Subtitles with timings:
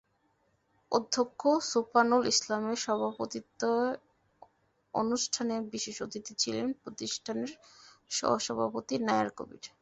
[0.91, 1.41] অধ্যক্ষ
[1.71, 7.51] সোপানুল ইসলামের সভাপতিত্বেঅনুষ্ঠানে বিশেষ অতিথি ছিলেন প্রতিষ্ঠানের
[8.11, 9.63] সহসভাপতি নায়ার কবির।